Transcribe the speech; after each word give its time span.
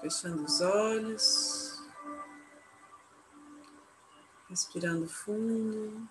Fechando 0.00 0.44
os 0.44 0.60
olhos, 0.60 1.82
respirando 4.48 5.08
fundo. 5.08 6.08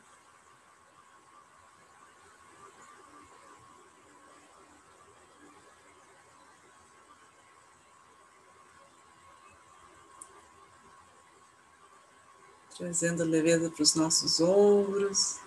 trazendo 12.78 13.24
leveza 13.24 13.72
para 13.72 13.82
os 13.82 13.96
nossos 13.96 14.40
ombros, 14.40 15.40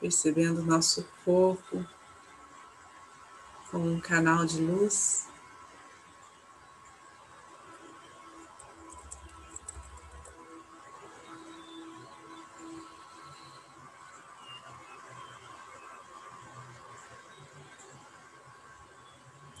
percebendo 0.00 0.62
nosso 0.62 1.06
corpo 1.24 1.84
como 3.70 3.90
um 3.90 4.00
canal 4.00 4.46
de 4.46 4.60
luz. 4.60 5.26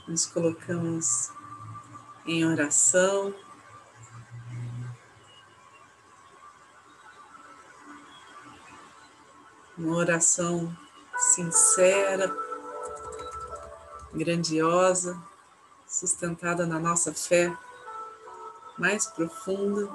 Nos 0.06 0.24
colocamos 0.24 1.30
em 2.24 2.44
oração. 2.46 3.34
Uma 9.78 9.96
oração 9.96 10.76
sincera, 11.16 12.36
grandiosa, 14.12 15.16
sustentada 15.86 16.66
na 16.66 16.80
nossa 16.80 17.14
fé 17.14 17.56
mais 18.76 19.06
profunda. 19.06 19.88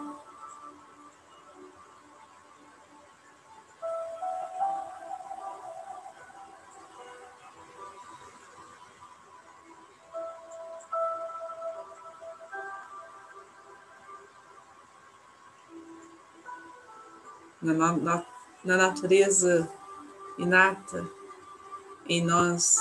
na, 17.61 17.93
na, 17.93 18.25
na 18.63 18.77
natureza 18.77 19.69
inata 20.37 21.05
em 22.07 22.23
nós 22.23 22.77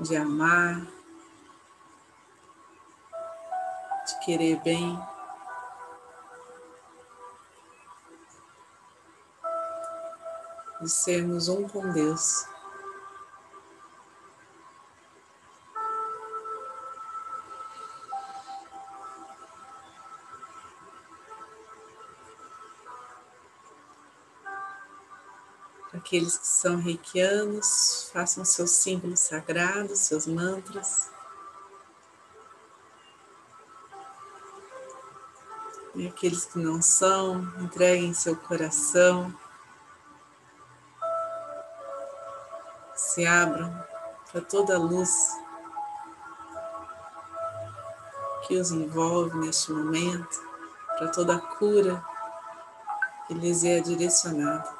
de 0.00 0.16
amar, 0.16 0.86
de 4.06 4.24
querer 4.24 4.60
bem. 4.62 4.98
De 10.80 10.88
sermos 10.88 11.48
um 11.48 11.68
com 11.68 11.90
Deus. 11.90 12.46
Aqueles 26.08 26.38
que 26.38 26.46
são 26.46 26.76
reikianos, 26.76 28.08
façam 28.14 28.42
seus 28.42 28.70
símbolos 28.70 29.20
sagrados, 29.20 29.98
seus 29.98 30.26
mantras. 30.26 31.10
E 35.94 36.08
aqueles 36.08 36.46
que 36.46 36.58
não 36.58 36.80
são, 36.80 37.42
entreguem 37.60 38.14
seu 38.14 38.34
coração. 38.34 39.30
Se 42.94 43.26
abram 43.26 43.70
para 44.32 44.40
toda 44.40 44.76
a 44.76 44.78
luz 44.78 45.14
que 48.46 48.56
os 48.56 48.70
envolve 48.70 49.36
neste 49.36 49.70
momento, 49.72 50.42
para 50.96 51.08
toda 51.08 51.36
a 51.36 51.38
cura 51.38 52.02
que 53.26 53.34
lhes 53.34 53.62
é 53.62 53.78
direcionada. 53.80 54.77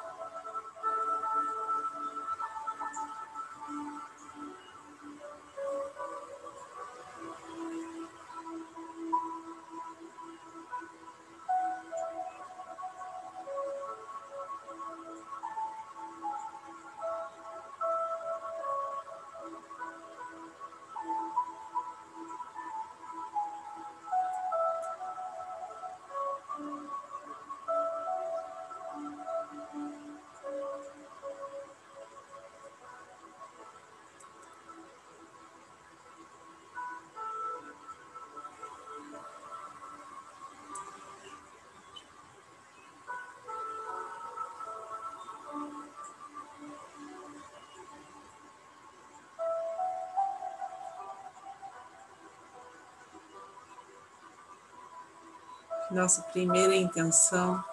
Nossa 55.91 56.21
primeira 56.23 56.75
intenção. 56.75 57.63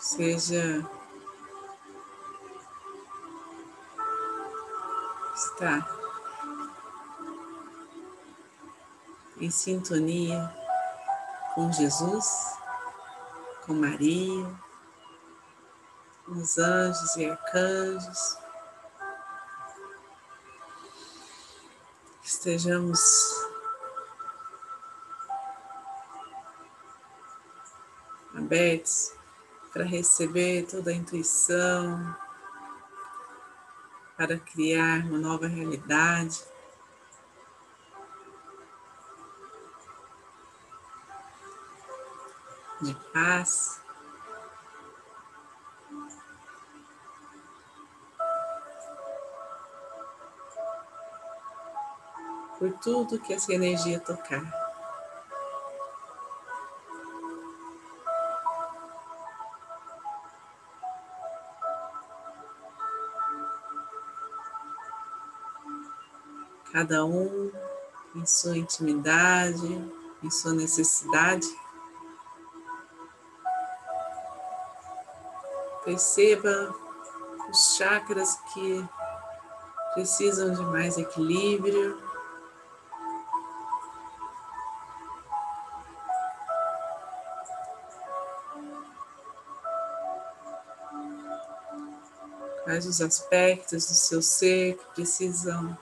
Seja 0.00 0.84
estar 5.34 5.88
em 9.40 9.50
sintonia 9.50 10.54
com 11.54 11.72
Jesus, 11.72 12.56
com 13.66 13.74
Maria, 13.74 14.46
com 16.24 16.32
os 16.32 16.58
anjos 16.58 17.16
e 17.16 17.30
arcanjos. 17.30 18.43
Estejamos 22.44 23.00
abertos 28.34 29.14
para 29.72 29.82
receber 29.82 30.66
toda 30.66 30.90
a 30.90 30.94
intuição, 30.94 32.14
para 34.18 34.38
criar 34.38 35.06
uma 35.06 35.18
nova 35.18 35.46
realidade. 35.46 36.44
De 42.82 42.94
paz. 43.10 43.83
Por 52.64 52.72
tudo 52.78 53.18
que 53.18 53.34
essa 53.34 53.52
energia 53.52 54.00
tocar. 54.00 54.42
Cada 66.72 67.04
um 67.04 67.52
em 68.14 68.24
sua 68.24 68.56
intimidade, 68.56 69.92
em 70.22 70.30
sua 70.30 70.54
necessidade. 70.54 71.46
Perceba 75.84 76.74
os 77.50 77.76
chakras 77.76 78.36
que 78.54 78.88
precisam 79.92 80.54
de 80.54 80.62
mais 80.62 80.96
equilíbrio. 80.96 82.13
Quais 92.74 92.86
os 92.86 93.00
aspectos 93.00 93.86
do 93.86 93.94
seu 93.94 94.20
ser 94.20 94.76
que 94.76 94.84
precisam 94.96 95.78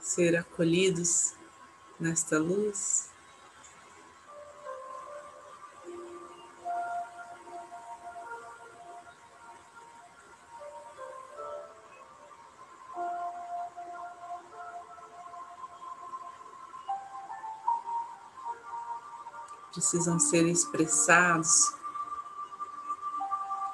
ser 0.00 0.34
acolhidos 0.36 1.34
nesta 2.00 2.38
luz. 2.38 3.10
Precisam 19.74 20.18
ser 20.18 20.46
expressados 20.46 21.81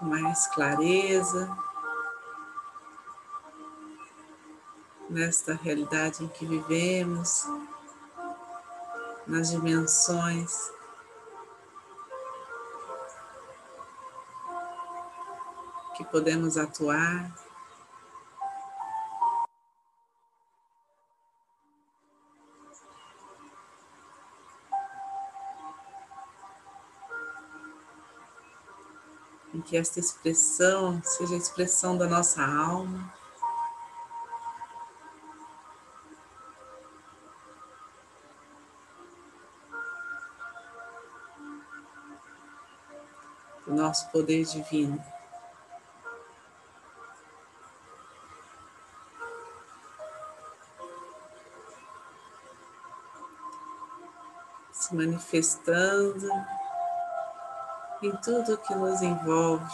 mais 0.08 0.46
clareza 0.48 1.54
nesta 5.10 5.54
realidade 5.54 6.24
em 6.24 6.28
que 6.28 6.46
vivemos, 6.46 7.44
nas 9.26 9.50
dimensões 9.50 10.72
que 15.96 16.04
podemos 16.04 16.56
atuar. 16.56 17.30
Em 29.54 29.60
que 29.60 29.76
esta 29.76 29.98
expressão 29.98 31.00
seja 31.02 31.34
a 31.34 31.38
expressão 31.38 31.96
da 31.96 32.06
nossa 32.06 32.42
alma. 32.42 33.12
do 43.68 43.74
nosso 43.74 44.10
poder 44.10 44.44
divino. 44.44 44.98
Se 54.72 54.94
manifestando 54.94 56.28
em 58.02 58.16
tudo 58.16 58.58
que 58.58 58.74
nos 58.74 59.02
envolve, 59.02 59.64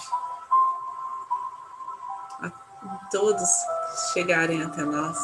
em 2.43 2.99
todos 3.11 3.49
chegarem 4.12 4.62
até 4.62 4.82
nós. 4.82 5.19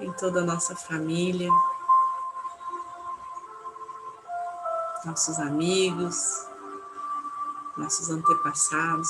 Em 0.00 0.12
toda 0.12 0.40
a 0.40 0.44
nossa 0.44 0.76
família. 0.76 1.50
nossos 5.04 5.38
amigos, 5.38 6.46
nossos 7.76 8.10
antepassados. 8.10 9.08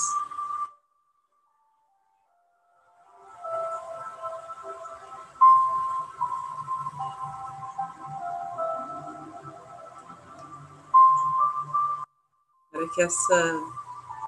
Que 12.99 13.03
essa 13.03 13.55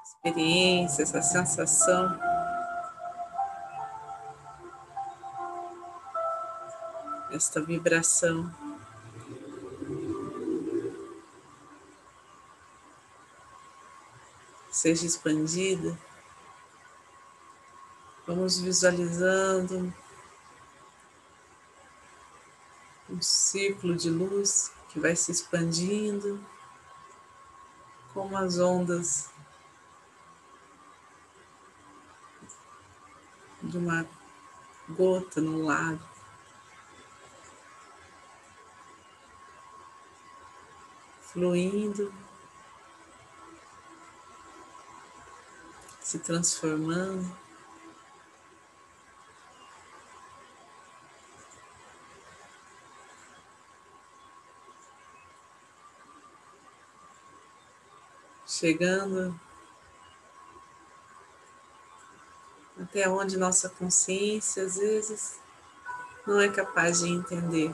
experiência, 0.01 1.03
essa 1.03 1.21
sensação 1.21 2.17
esta 7.33 7.61
vibração 7.61 8.49
seja 14.71 15.05
expandida. 15.05 15.99
Vamos 18.25 18.57
visualizando 18.57 19.93
um 23.09 23.21
círculo 23.21 23.97
de 23.97 24.09
luz 24.09 24.71
que 24.87 24.97
vai 24.97 25.13
se 25.17 25.29
expandindo 25.29 26.39
como 28.13 28.37
as 28.37 28.59
ondas 28.59 29.29
de 33.61 33.77
uma 33.77 34.05
gota 34.89 35.39
no 35.39 35.63
lago. 35.63 36.11
Fluindo 41.21 42.13
se 46.01 46.19
transformando. 46.19 47.40
Chegando 58.61 59.33
até 62.79 63.09
onde 63.09 63.35
nossa 63.35 63.67
consciência 63.69 64.63
às 64.63 64.77
vezes 64.77 65.39
não 66.27 66.39
é 66.39 66.47
capaz 66.47 66.99
de 66.99 67.09
entender. 67.09 67.73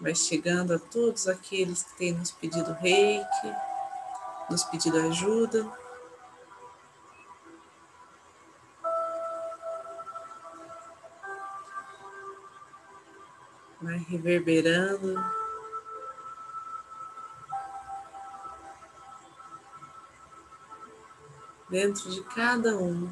Vai 0.00 0.14
chegando 0.14 0.74
a 0.74 0.78
todos 0.78 1.26
aqueles 1.26 1.82
que 1.82 1.96
têm 1.96 2.12
nos 2.12 2.30
pedido 2.30 2.72
reiki, 2.74 3.54
nos 4.48 4.64
pedido 4.64 4.98
ajuda. 4.98 5.70
Vai 13.80 13.98
reverberando. 14.08 15.14
Dentro 21.68 22.10
de 22.10 22.22
cada 22.24 22.78
um, 22.78 23.10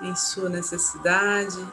em 0.00 0.16
sua 0.16 0.48
necessidade, 0.48 1.64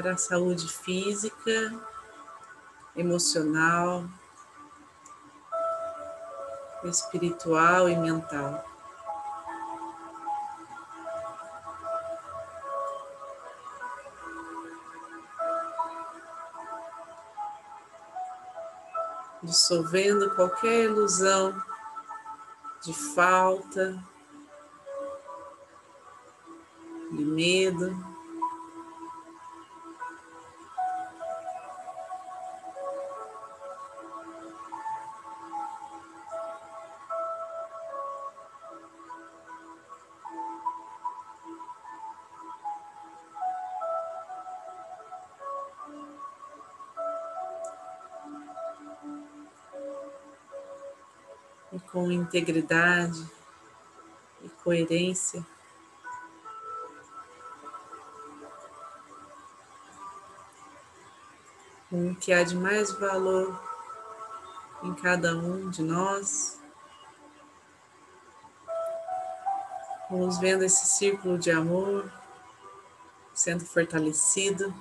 para 0.00 0.12
a 0.12 0.16
saúde 0.16 0.68
física, 0.68 1.74
emocional, 2.94 4.08
espiritual 6.84 7.88
e 7.88 7.96
mental. 7.96 8.64
Dissolvendo 19.42 20.32
qualquer 20.36 20.84
ilusão 20.84 21.60
de 22.84 22.94
falta, 22.94 24.00
de 27.10 27.24
medo. 27.24 28.17
Integridade 52.12 53.24
e 54.42 54.48
coerência. 54.48 55.44
Com 61.90 62.12
o 62.12 62.16
que 62.16 62.32
há 62.32 62.42
de 62.42 62.54
mais 62.54 62.90
valor 62.92 63.58
em 64.82 64.94
cada 64.94 65.36
um 65.36 65.70
de 65.70 65.82
nós. 65.82 66.60
Vamos 70.10 70.38
vendo 70.38 70.64
esse 70.64 70.86
círculo 70.86 71.38
de 71.38 71.50
amor 71.50 72.10
sendo 73.38 73.64
fortalecido. 73.64 74.74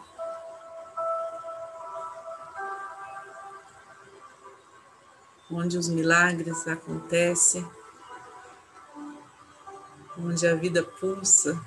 Onde 5.49 5.77
os 5.77 5.87
milagres 5.87 6.67
acontecem, 6.67 7.65
onde 10.17 10.45
a 10.47 10.55
vida 10.55 10.83
pulsa 10.83 11.57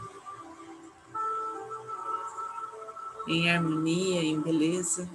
em 3.27 3.51
harmonia, 3.51 4.23
em 4.23 4.41
beleza. 4.41 5.09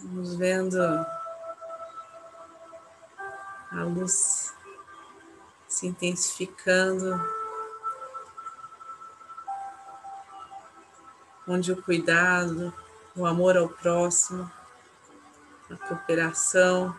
Vamos 0.00 0.34
vendo 0.36 0.78
a 3.70 3.84
luz 3.84 4.54
se 5.68 5.86
intensificando, 5.86 7.20
onde 11.46 11.72
o 11.72 11.82
cuidado, 11.82 12.72
o 13.16 13.26
amor 13.26 13.56
ao 13.56 13.68
próximo, 13.68 14.50
a 15.70 15.76
cooperação, 15.88 16.94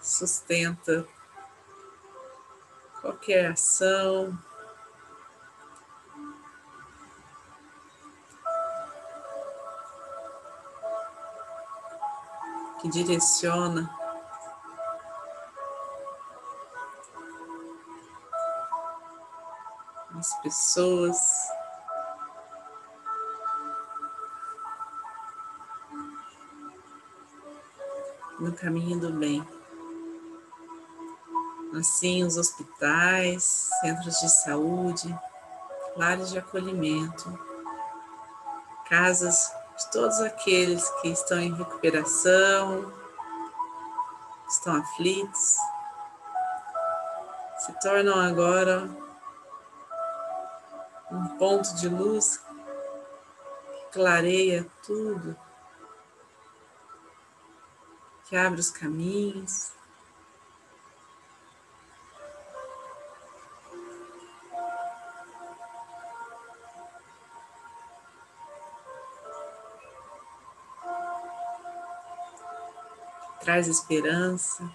sustenta 0.00 1.06
qualquer 3.00 3.52
ação, 3.52 4.38
que 12.80 12.88
direciona 12.88 13.99
as 20.20 20.34
pessoas. 20.42 21.18
No 28.38 28.52
caminho 28.52 29.00
do 29.00 29.12
bem. 29.12 29.46
Assim, 31.78 32.24
os 32.24 32.36
hospitais, 32.36 33.70
centros 33.80 34.20
de 34.20 34.28
saúde, 34.28 35.18
lares 35.96 36.30
de 36.30 36.38
acolhimento, 36.38 37.38
casas 38.88 39.52
de 39.78 39.90
todos 39.90 40.20
aqueles 40.20 40.88
que 41.00 41.08
estão 41.08 41.38
em 41.38 41.54
recuperação, 41.54 42.92
estão 44.48 44.74
aflitos, 44.76 45.56
se 47.58 47.72
tornam 47.80 48.18
agora 48.18 48.90
um 51.10 51.28
ponto 51.36 51.74
de 51.74 51.88
luz 51.88 52.38
que 52.38 53.92
clareia 53.92 54.66
tudo, 54.84 55.36
que 58.28 58.36
abre 58.36 58.60
os 58.60 58.70
caminhos. 58.70 59.72
traz 73.50 73.66
esperança. 73.66 74.70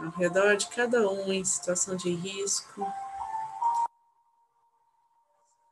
Ao 0.00 0.10
redor 0.10 0.56
de 0.56 0.68
cada 0.68 1.10
um 1.10 1.32
em 1.32 1.44
situação 1.44 1.96
de 1.96 2.14
risco. 2.14 2.86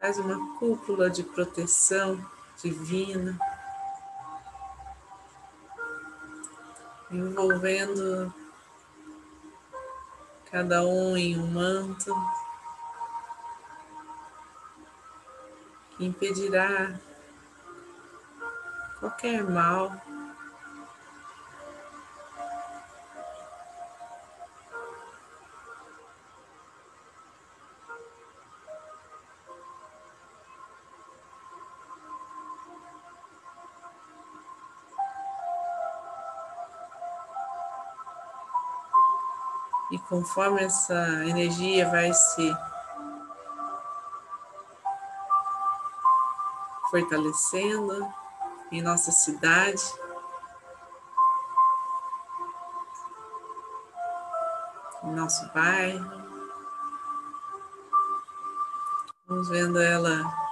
Faz 0.01 0.19
uma 0.19 0.59
cúpula 0.59 1.09
de 1.09 1.23
proteção 1.23 2.19
divina, 2.63 3.39
envolvendo 7.11 8.33
cada 10.51 10.85
um 10.85 11.17
em 11.17 11.39
um 11.39 11.47
manto 11.47 12.15
que 15.97 16.05
impedirá 16.05 16.99
qualquer 18.99 19.45
mal 19.45 19.93
E 39.91 39.99
conforme 39.99 40.65
essa 40.65 40.95
energia 41.25 41.89
vai 41.89 42.13
se 42.13 42.57
fortalecendo 46.91 48.13
em 48.73 48.83
nossa 48.83 49.13
cidade, 49.13 49.83
em 55.05 55.13
nosso 55.13 55.49
bairro, 55.53 56.11
vamos 59.29 59.49
vendo 59.49 59.81
ela 59.81 60.47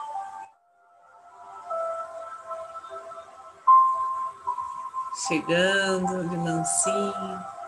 chegando 5.27 6.29
de 6.29 6.37
mansinho 6.37 7.64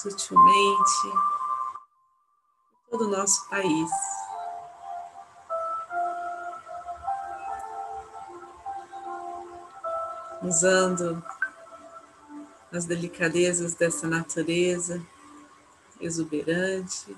sutilmente 0.00 1.12
todo 2.90 3.04
o 3.04 3.10
nosso 3.10 3.46
país. 3.50 3.90
Usando 10.42 11.22
as 12.72 12.86
delicadezas 12.86 13.74
dessa 13.74 14.08
natureza 14.08 15.04
exuberante, 16.00 17.14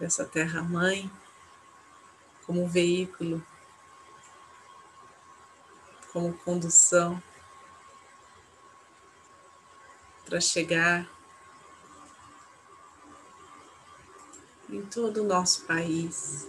dessa 0.00 0.24
terra-mãe, 0.24 1.10
como 2.46 2.66
veículo, 2.66 3.44
como 6.10 6.32
condução 6.38 7.22
para 10.26 10.40
chegar 10.40 11.08
em 14.68 14.84
todo 14.84 15.22
o 15.22 15.24
nosso 15.24 15.64
país, 15.64 16.46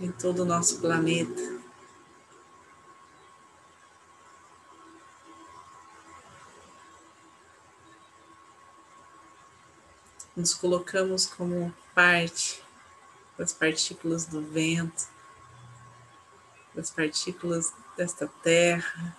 em 0.00 0.10
todo 0.10 0.42
o 0.42 0.44
nosso 0.44 0.80
planeta. 0.80 1.58
Nos 10.34 10.54
colocamos 10.54 11.26
como 11.26 11.72
parte 11.94 12.64
das 13.36 13.52
partículas 13.52 14.24
do 14.24 14.40
vento 14.40 15.06
das 16.78 16.90
partículas 16.90 17.74
desta 17.96 18.28
terra, 18.40 19.16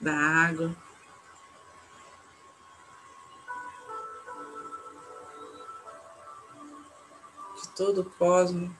da 0.00 0.14
água. 0.14 0.74
De 7.56 7.68
todo 7.76 8.00
o 8.00 8.10
cosmos. 8.10 8.70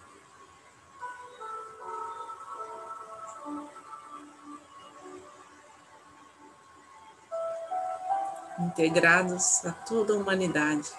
integrados 8.60 9.64
a 9.64 9.72
toda 9.72 10.12
a 10.12 10.16
humanidade. 10.16 10.92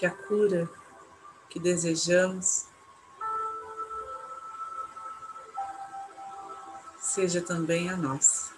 Que 0.00 0.06
a 0.06 0.10
cura 0.10 0.66
que 1.50 1.60
desejamos 1.60 2.64
seja 6.98 7.42
também 7.42 7.90
a 7.90 7.98
nossa. 7.98 8.50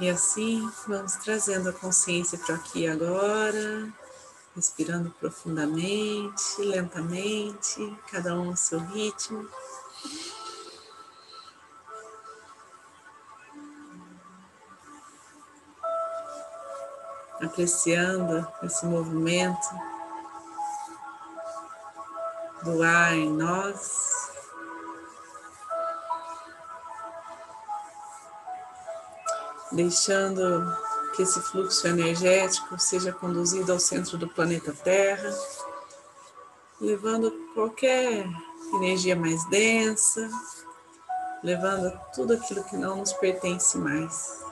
E 0.00 0.08
assim 0.08 0.66
vamos 0.88 1.16
trazendo 1.16 1.68
a 1.68 1.74
consciência 1.74 2.38
para 2.38 2.54
aqui 2.54 2.86
agora, 2.86 3.92
respirando 4.54 5.10
profundamente, 5.10 6.62
lentamente, 6.62 7.98
cada 8.10 8.34
um 8.34 8.48
ao 8.48 8.56
seu 8.56 8.78
ritmo. 8.78 9.46
Apreciando 17.56 18.46
esse 18.62 18.84
movimento 18.84 19.66
do 22.62 22.82
ar 22.82 23.14
em 23.14 23.30
nós. 23.30 24.30
Deixando 29.72 30.76
que 31.14 31.22
esse 31.22 31.40
fluxo 31.40 31.88
energético 31.88 32.78
seja 32.78 33.10
conduzido 33.10 33.72
ao 33.72 33.80
centro 33.80 34.18
do 34.18 34.28
planeta 34.28 34.74
Terra, 34.84 35.34
levando 36.78 37.30
qualquer 37.54 38.26
energia 38.74 39.16
mais 39.16 39.42
densa, 39.48 40.28
levando 41.42 41.98
tudo 42.14 42.34
aquilo 42.34 42.62
que 42.64 42.76
não 42.76 42.98
nos 42.98 43.14
pertence 43.14 43.78
mais. 43.78 44.45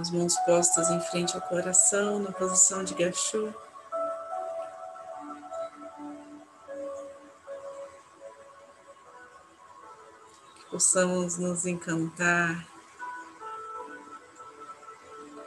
As 0.00 0.10
mãos 0.10 0.34
postas 0.46 0.88
em 0.88 1.00
frente 1.00 1.36
ao 1.36 1.42
coração, 1.42 2.18
na 2.20 2.32
posição 2.32 2.82
de 2.82 2.94
gachô. 2.94 3.52
Que 10.56 10.64
possamos 10.70 11.36
nos 11.36 11.66
encantar 11.66 12.66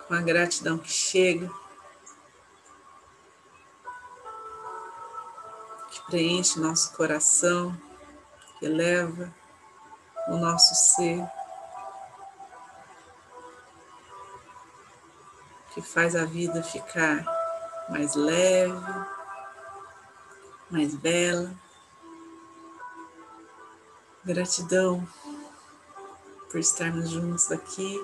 com 0.07 0.13
a 0.13 0.21
gratidão 0.21 0.77
que 0.77 0.91
chega, 0.91 1.49
que 5.89 6.05
preenche 6.05 6.59
nosso 6.59 6.95
coração, 6.95 7.75
que 8.59 8.67
eleva 8.67 9.33
o 10.27 10.37
nosso 10.37 10.75
ser. 10.75 11.27
Que 15.73 15.81
faz 15.81 16.15
a 16.15 16.23
vida 16.23 16.61
ficar 16.61 17.25
mais 17.89 18.15
leve, 18.15 18.73
mais 20.69 20.95
bela. 20.95 21.51
Gratidão 24.23 25.05
por 26.49 26.59
estarmos 26.59 27.09
juntos 27.09 27.51
aqui. 27.51 27.99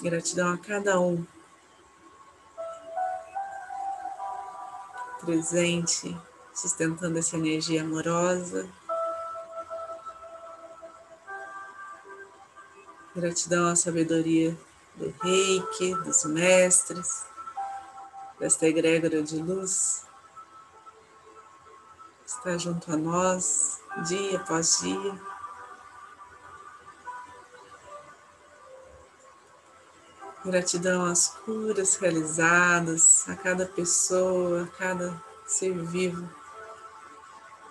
Gratidão 0.00 0.52
a 0.52 0.58
cada 0.58 0.98
um 1.00 1.26
presente, 5.20 6.16
sustentando 6.54 7.18
essa 7.18 7.36
energia 7.36 7.82
amorosa. 7.82 8.66
Gratidão 13.18 13.66
à 13.66 13.74
sabedoria 13.74 14.56
do 14.94 15.12
reiki, 15.20 15.92
dos 16.04 16.24
mestres, 16.24 17.26
desta 18.38 18.64
egrégora 18.64 19.24
de 19.24 19.42
luz, 19.42 20.04
está 22.24 22.56
junto 22.56 22.92
a 22.92 22.96
nós 22.96 23.80
dia 24.06 24.36
após 24.36 24.78
dia. 24.82 25.20
Gratidão 30.44 31.04
às 31.04 31.26
curas 31.44 31.96
realizadas, 31.96 33.28
a 33.28 33.34
cada 33.34 33.66
pessoa, 33.66 34.62
a 34.62 34.66
cada 34.78 35.20
ser 35.44 35.72
vivo 35.72 36.30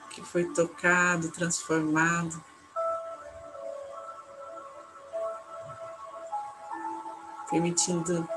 que 0.09 0.21
foi 0.21 0.43
tocado, 0.43 1.31
transformado. 1.31 2.43
Permitindo 7.49 8.27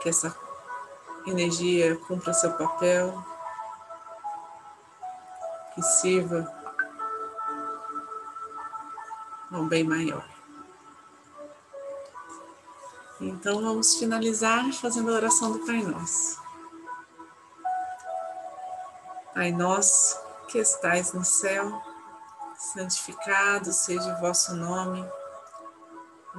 que 0.00 0.08
essa 0.08 0.34
energia 1.26 1.96
cumpra 1.96 2.32
seu 2.32 2.52
papel, 2.52 3.24
que 5.74 5.82
sirva 5.82 6.50
ao 9.52 9.64
bem 9.64 9.84
maior. 9.84 10.24
Então 13.20 13.60
vamos 13.60 13.96
finalizar 13.96 14.72
fazendo 14.72 15.10
a 15.10 15.14
oração 15.14 15.52
do 15.52 15.58
Pai 15.66 15.82
Nosso. 15.82 16.40
Pai 19.34 19.52
nosso 19.52 20.18
que 20.48 20.58
estais 20.58 21.12
no 21.12 21.24
céu, 21.24 21.80
santificado 22.56 23.72
seja 23.72 24.14
o 24.14 24.20
vosso 24.20 24.54
nome. 24.54 25.06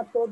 a 0.00 0.04
todo 0.04 0.28